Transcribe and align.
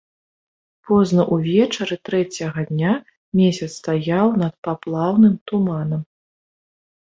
Позна 0.89 1.25
ўвечары 1.35 1.97
трэцяга 2.09 2.65
дня 2.71 2.95
месяц 3.41 3.69
стаяў 3.81 4.27
над 4.45 4.53
паплаўным 4.71 5.39
туманам. 5.53 6.01